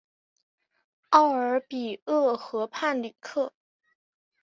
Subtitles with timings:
[1.09, 3.53] 奥尔比厄河畔吕克。